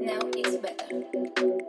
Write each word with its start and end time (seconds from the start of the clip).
now 0.00 0.18
is 0.34 0.56
better. 0.56 1.59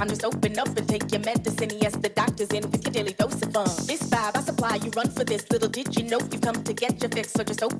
time. 0.00 0.08
Just 0.08 0.24
open 0.24 0.58
up 0.58 0.68
and 0.76 0.88
take 0.88 1.10
your 1.12 1.20
medicine. 1.20 1.70
Yes, 1.80 1.94
the 1.96 2.08
doctor's 2.08 2.50
in 2.50 2.70
with 2.70 2.84
your 2.84 2.92
daily 2.92 3.12
dose 3.12 3.42
of 3.42 3.52
fun. 3.52 3.68
This 3.86 4.02
vibe 4.02 4.36
I 4.36 4.40
supply, 4.40 4.74
you 4.76 4.90
run 4.96 5.10
for 5.10 5.24
this. 5.24 5.44
Little 5.50 5.68
did 5.68 5.96
you 5.96 6.04
know 6.04 6.18
you've 6.30 6.40
come 6.40 6.62
to 6.64 6.72
get 6.72 7.00
your 7.02 7.10
fix. 7.10 7.32
So 7.32 7.44
just 7.44 7.62
open 7.62 7.79